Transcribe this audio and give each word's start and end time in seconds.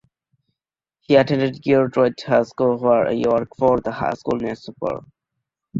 He 1.01 1.13
attended 1.15 1.61
George 1.61 1.95
Wythe 1.95 2.13
High 2.25 2.41
School 2.41 2.79
where 2.79 3.11
he 3.11 3.23
worked 3.29 3.55
for 3.59 3.79
the 3.81 3.91
high 3.91 4.15
school 4.15 4.39
newspaper. 4.39 5.01